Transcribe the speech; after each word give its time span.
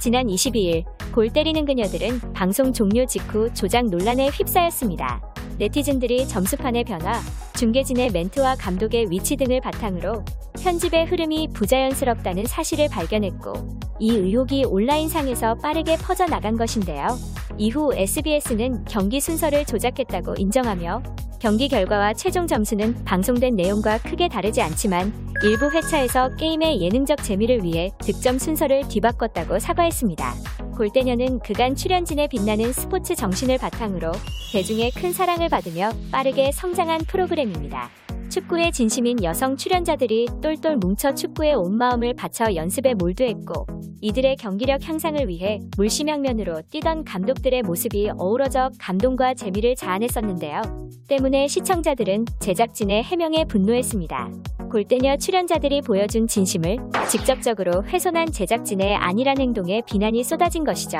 지난 0.00 0.28
22일 0.28 0.84
골 1.12 1.28
때리는 1.30 1.64
그녀들은 1.64 2.32
방송 2.32 2.72
종료 2.72 3.04
직후 3.04 3.52
조작 3.52 3.86
논란에 3.86 4.28
휩싸였습니다. 4.28 5.20
네티즌들이 5.58 6.28
점수판의 6.28 6.84
변화, 6.84 7.20
중계진의 7.56 8.10
멘트와 8.10 8.54
감독의 8.56 9.10
위치 9.10 9.36
등을 9.36 9.60
바탕으로 9.60 10.24
편집의 10.62 11.06
흐름이 11.06 11.48
부자연스럽다는 11.52 12.46
사실을 12.46 12.88
발견했고 12.88 13.77
이 13.98 14.10
의혹이 14.10 14.64
온라인상에서 14.64 15.56
빠르게 15.56 15.96
퍼져나간 15.96 16.56
것인데요. 16.56 17.06
이후 17.56 17.92
SBS는 17.94 18.84
경기 18.84 19.20
순서를 19.20 19.64
조작했다고 19.64 20.34
인정하며 20.38 21.02
경기 21.40 21.68
결과와 21.68 22.14
최종 22.14 22.46
점수는 22.46 23.04
방송된 23.04 23.54
내용과 23.54 23.98
크게 23.98 24.28
다르지 24.28 24.60
않지만 24.60 25.12
일부 25.44 25.70
회차에서 25.70 26.34
게임의 26.36 26.80
예능적 26.80 27.22
재미를 27.22 27.62
위해 27.62 27.92
득점 28.00 28.38
순서를 28.38 28.88
뒤바꿨다고 28.88 29.60
사과했습니다. 29.60 30.34
골대녀는 30.76 31.40
그간 31.40 31.74
출연진의 31.76 32.28
빛나는 32.28 32.72
스포츠 32.72 33.14
정신을 33.14 33.58
바탕으로 33.58 34.12
대중의 34.52 34.92
큰 34.92 35.12
사랑을 35.12 35.48
받으며 35.48 35.90
빠르게 36.10 36.50
성장한 36.52 37.02
프로그램입니다. 37.06 37.88
축구에 38.38 38.70
진심인 38.70 39.24
여성 39.24 39.56
출연자들이 39.56 40.28
똘똘 40.40 40.76
뭉쳐 40.76 41.12
축구에 41.14 41.54
온 41.54 41.76
마음을 41.76 42.14
바쳐 42.14 42.54
연습에 42.54 42.94
몰두했고 42.94 43.66
이들의 44.00 44.36
경기력 44.36 44.86
향상을 44.86 45.26
위해 45.26 45.58
물심양면으로 45.76 46.62
뛰던 46.70 47.04
감독들의 47.04 47.62
모습이 47.62 48.10
어우러져 48.16 48.70
감동과 48.78 49.34
재미를 49.34 49.74
자아냈었는데요. 49.74 50.62
때문에 51.08 51.48
시청자들은 51.48 52.26
제작진의 52.38 53.02
해명에 53.02 53.44
분노했습니다. 53.46 54.30
골대녀 54.70 55.16
출연자들이 55.16 55.82
보여준 55.82 56.28
진심을 56.28 56.76
직접적으로 57.08 57.82
훼손한 57.84 58.30
제작진의 58.30 58.94
안일한 58.94 59.38
행동에 59.38 59.82
비난이 59.84 60.22
쏟아진 60.22 60.62
것이죠. 60.62 60.98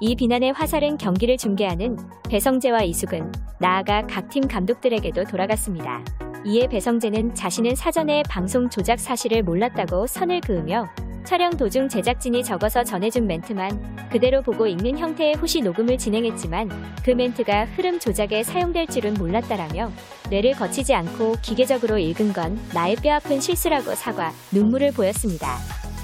이 0.00 0.16
비난의 0.16 0.54
화살은 0.54 0.96
경기를 0.96 1.36
중계하는 1.36 1.96
배성재와 2.28 2.82
이수근, 2.82 3.30
나아가 3.60 4.04
각 4.06 4.30
팀 4.30 4.48
감독들에게도 4.48 5.24
돌아갔습니다. 5.24 6.02
이에 6.44 6.66
배성재는 6.68 7.34
자신은 7.34 7.74
사전에 7.74 8.22
방송 8.28 8.70
조작 8.70 8.98
사실을 8.98 9.42
몰랐다고 9.42 10.06
선을 10.06 10.40
그으며 10.40 10.88
촬영 11.24 11.50
도중 11.50 11.88
제작진이 11.88 12.42
적어서 12.42 12.82
전해준 12.82 13.26
멘트만 13.26 14.08
그대로 14.10 14.40
보고 14.40 14.66
읽는 14.66 14.98
형태의 14.98 15.34
후시 15.34 15.60
녹음을 15.60 15.98
진행했지만 15.98 16.70
그 17.04 17.10
멘트가 17.10 17.66
흐름 17.66 18.00
조작에 18.00 18.42
사용될 18.42 18.86
줄은 18.86 19.14
몰랐다라며 19.14 19.92
뇌를 20.30 20.52
거치지 20.52 20.94
않고 20.94 21.36
기계적으로 21.42 21.98
읽은 21.98 22.32
건 22.32 22.58
나의 22.72 22.96
뼈아픈 22.96 23.40
실수라고 23.40 23.94
사과, 23.94 24.32
눈물을 24.50 24.92
보였습니다. 24.92 25.58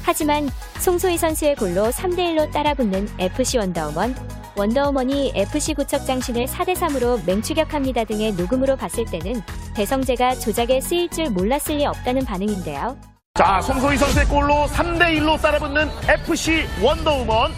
하지만 0.05 0.49
송소희 0.79 1.17
선수의 1.17 1.57
골로 1.57 1.87
3대1로 1.87 2.53
따라붙는 2.53 3.09
FC 3.19 3.59
원더우먼, 3.59 4.15
원더우먼이 4.59 5.33
FC 5.35 5.75
구척장신을 5.75 6.47
4대3으로 6.47 7.23
맹추격합니다 7.27 8.05
등의 8.05 8.33
녹음으로 8.33 8.75
봤을 8.77 9.05
때는 9.05 9.43
배성재가 9.75 10.37
조작에 10.37 10.81
쓰일 10.81 11.11
줄 11.11 11.29
몰랐을 11.31 11.77
리 11.77 11.85
없다는 11.85 12.25
반응인데요. 12.25 12.97
자, 13.35 13.61
송소희 13.61 13.99
선수의 13.99 14.25
골로 14.27 14.65
3대1로 14.69 15.41
따라붙는 15.43 15.89
FC 16.09 16.65
원더우먼. 16.83 17.53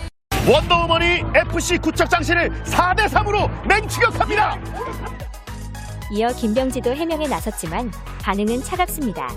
원더우먼이 0.50 1.22
FC 1.36 1.78
구척장신을 1.78 2.64
4대3으로 2.64 3.48
맹추격합니다. 3.68 4.58
이어 6.10 6.28
김병지도 6.28 6.96
해명에 6.96 7.28
나섰지만 7.28 7.92
반응은 8.22 8.64
차갑습니다. 8.64 9.28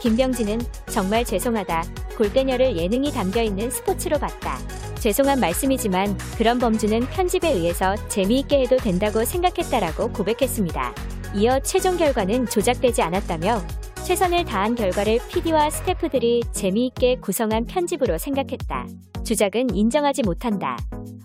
김병지는 0.00 0.58
정말 0.88 1.26
죄송하다. 1.26 1.82
골대녀를 2.16 2.78
예능이 2.78 3.12
담겨있는 3.12 3.70
스포츠로 3.70 4.18
봤다. 4.18 4.56
죄송한 5.00 5.40
말씀이지만 5.40 6.14
그런 6.36 6.58
범주는 6.58 7.00
편집에 7.08 7.50
의해서 7.52 7.96
재미있게 8.08 8.60
해도 8.60 8.76
된다고 8.76 9.24
생각했다라고 9.24 10.12
고백했습니다. 10.12 10.94
이어 11.36 11.58
최종 11.60 11.96
결과는 11.96 12.46
조작되지 12.46 13.00
않았다며 13.00 13.62
최선을 14.04 14.44
다한 14.44 14.74
결과를 14.74 15.18
PD와 15.30 15.70
스태프들이 15.70 16.42
재미있게 16.52 17.16
구성한 17.16 17.64
편집으로 17.64 18.18
생각했다. 18.18 18.86
주작은 19.24 19.74
인정하지 19.74 20.22
못한다. 20.22 20.76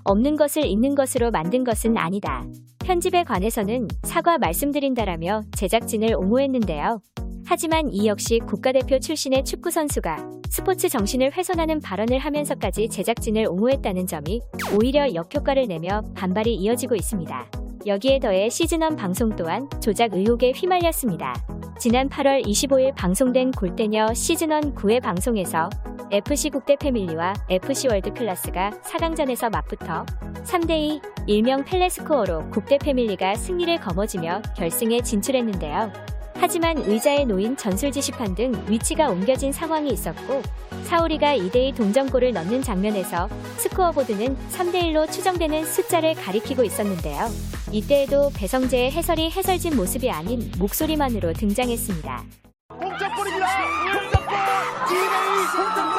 없는 0.05 0.37
것을 0.37 0.65
있는 0.65 0.95
것으로 0.95 1.31
만든 1.31 1.65
것은 1.65 1.97
아니다. 1.97 2.45
편집에 2.79 3.23
관해서는 3.23 3.87
사과 4.03 4.37
말씀드린다라며 4.37 5.41
제작진을 5.53 6.15
옹호했는데요. 6.15 7.01
하지만 7.47 7.89
이 7.91 8.07
역시 8.07 8.39
국가대표 8.39 8.99
출신의 8.99 9.45
축구 9.45 9.69
선수가 9.69 10.17
스포츠 10.49 10.89
정신을 10.89 11.31
훼손하는 11.33 11.79
발언을 11.79 12.17
하면서까지 12.17 12.89
제작진을 12.89 13.47
옹호했다는 13.47 14.07
점이 14.07 14.41
오히려 14.75 15.13
역효과를 15.13 15.67
내며 15.67 16.01
반발이 16.15 16.55
이어지고 16.55 16.95
있습니다. 16.95 17.45
여기에 17.85 18.19
더해 18.19 18.47
시즌1 18.47 18.97
방송 18.97 19.35
또한 19.35 19.69
조작 19.79 20.13
의혹에 20.13 20.53
휘말렸습니다. 20.55 21.33
지난 21.77 22.09
8월 22.09 22.43
25일 22.43 22.95
방송된 22.95 23.51
골대녀 23.51 24.07
시즌1 24.07 24.73
9회 24.73 25.01
방송에서 25.01 25.69
FC 26.11 26.49
국대 26.49 26.75
패밀리와 26.75 27.33
FC 27.49 27.89
월드 27.89 28.11
클래스가 28.13 28.71
4강전에서 28.81 29.51
맞붙어 29.51 30.05
3대2 30.45 31.27
일명 31.27 31.63
펠레스코어로 31.63 32.49
국대 32.49 32.77
패밀리가 32.77 33.35
승리를 33.35 33.79
거머쥐며 33.79 34.41
결승에 34.55 35.01
진출했는데요. 35.01 36.14
하지만 36.37 36.77
의자에 36.77 37.25
놓인 37.25 37.55
전술 37.55 37.91
지시판 37.91 38.35
등 38.35 38.53
위치가 38.67 39.09
옮겨진 39.09 39.51
상황이 39.51 39.89
있었고 39.91 40.41
사오리가 40.83 41.37
2대2 41.37 41.75
동점골을 41.75 42.33
넣는 42.33 42.61
장면에서 42.61 43.27
스코어보드는 43.57 44.37
3대1로 44.51 45.11
추정되는 45.11 45.65
숫자를 45.65 46.13
가리키고 46.13 46.63
있었는데요. 46.63 47.29
이때에도 47.71 48.29
배성재의 48.35 48.91
해설이 48.91 49.31
해설진 49.31 49.75
모습이 49.75 50.11
아닌 50.11 50.51
목소리만으로 50.59 51.33
등장했습니다. 51.33 52.23
동점골입니다. 52.69 53.47
동점골. 53.93 54.37
2대2 54.85 55.55
동점골. 55.55 55.95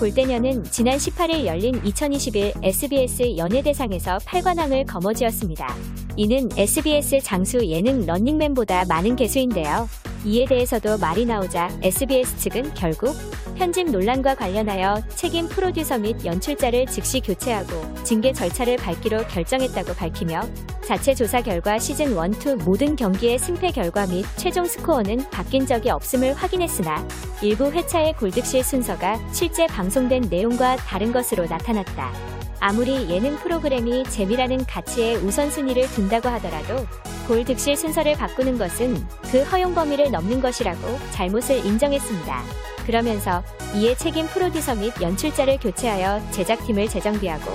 골대녀는 0.00 0.64
지난 0.64 0.96
18일 0.96 1.44
열린 1.44 1.80
2021 1.84 2.54
SBS 2.62 3.36
연예대상에서 3.36 4.16
8관왕을 4.18 4.86
거머쥐었습니다. 4.86 5.99
이는 6.22 6.50
SBS 6.54 7.22
장수 7.22 7.66
예능 7.66 8.04
런닝맨보다 8.04 8.84
많은 8.90 9.16
개수인데요. 9.16 9.88
이에 10.26 10.44
대해서도 10.44 10.98
말이 10.98 11.24
나오자 11.24 11.70
SBS 11.80 12.36
측은 12.36 12.74
결국 12.74 13.16
편집 13.56 13.90
논란과 13.90 14.34
관련하여 14.34 15.00
책임 15.08 15.48
프로듀서 15.48 15.96
및 15.96 16.22
연출자를 16.22 16.84
즉시 16.88 17.20
교체하고 17.20 17.72
징계 18.04 18.34
절차를 18.34 18.76
밟기로 18.76 19.28
결정했다고 19.28 19.94
밝히며 19.94 20.42
자체 20.84 21.14
조사 21.14 21.40
결과 21.40 21.78
시즌 21.78 22.10
1, 22.10 22.14
2 22.14 22.64
모든 22.66 22.96
경기의 22.96 23.38
승패 23.38 23.70
결과 23.70 24.06
및 24.06 24.26
최종 24.36 24.66
스코어는 24.66 25.30
바뀐 25.30 25.64
적이 25.64 25.88
없음을 25.88 26.34
확인했으나 26.34 27.02
일부 27.40 27.72
회차의 27.72 28.12
골득실 28.18 28.62
순서가 28.62 29.18
실제 29.32 29.66
방송된 29.68 30.24
내용과 30.28 30.76
다른 30.76 31.12
것으로 31.12 31.46
나타났다. 31.46 32.39
아무리 32.60 33.08
예능 33.08 33.36
프로그램이 33.36 34.04
재미라는 34.04 34.66
가치에 34.66 35.16
우선순위를 35.16 35.88
둔다고 35.88 36.28
하더라도 36.28 36.86
골 37.26 37.44
득실 37.44 37.76
순서를 37.76 38.16
바꾸는 38.16 38.58
것은 38.58 39.06
그 39.30 39.42
허용 39.42 39.74
범위를 39.74 40.10
넘는 40.10 40.40
것이라고 40.40 40.98
잘못을 41.10 41.64
인정했습니다. 41.64 42.42
그러면서 42.84 43.42
이에 43.74 43.94
책임 43.94 44.26
프로듀서 44.26 44.74
및 44.74 44.92
연출자를 45.00 45.58
교체하여 45.58 46.20
제작팀을 46.32 46.88
재정비하고 46.88 47.50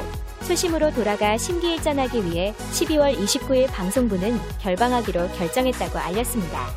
초심으로 0.48 0.92
돌아가 0.92 1.38
심기일전하기 1.38 2.26
위해 2.26 2.54
12월 2.72 3.18
29일 3.18 3.68
방송부는 3.72 4.40
결방하기로 4.62 5.30
결정했다고 5.32 6.00
알렸습니다. 6.00 6.68